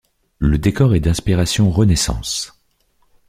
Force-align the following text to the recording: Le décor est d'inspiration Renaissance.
Le 0.39 0.57
décor 0.57 0.95
est 0.95 0.99
d'inspiration 0.99 1.69
Renaissance. 1.69 2.53